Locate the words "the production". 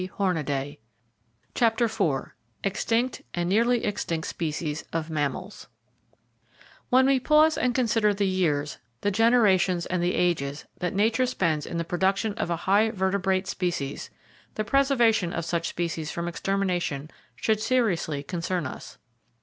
11.77-12.33